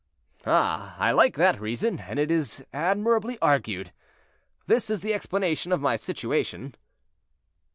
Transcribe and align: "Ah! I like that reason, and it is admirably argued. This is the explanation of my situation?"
"Ah! 0.47 0.95
I 0.97 1.11
like 1.11 1.35
that 1.35 1.61
reason, 1.61 1.99
and 1.99 2.17
it 2.17 2.31
is 2.31 2.65
admirably 2.73 3.37
argued. 3.39 3.93
This 4.65 4.89
is 4.89 5.01
the 5.01 5.13
explanation 5.13 5.71
of 5.71 5.79
my 5.79 5.95
situation?" 5.95 6.73